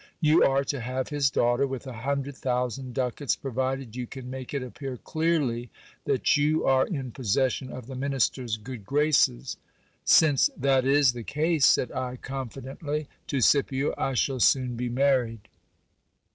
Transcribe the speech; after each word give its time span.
You 0.19 0.43
are 0.43 0.63
to 0.63 0.79
have 0.79 1.09
his 1.09 1.29
daughter 1.29 1.67
with 1.67 1.85
a 1.85 1.93
hundred 1.93 2.35
thousand 2.35 2.95
ducats, 2.95 3.35
provided 3.35 3.95
you 3.95 4.07
can 4.07 4.31
make 4.31 4.51
it 4.51 4.63
appear 4.63 4.97
clearly 4.97 5.69
that 6.05 6.35
you 6.35 6.65
are 6.65 6.87
in 6.87 7.11
possession 7.11 7.71
of 7.71 7.85
the 7.85 7.93
minister's 7.93 8.57
good 8.57 8.83
graces. 8.83 9.57
Since 10.03 10.49
that 10.57 10.85
is 10.85 11.13
the 11.13 11.21
case, 11.21 11.67
said 11.67 11.91
I 11.91 12.15
confidently 12.15 13.09
to 13.27 13.41
Scipio, 13.41 13.93
I 13.95 14.15
shall 14.15 14.39
soon 14.39 14.75
be 14.75 14.89
married. 14.89 15.41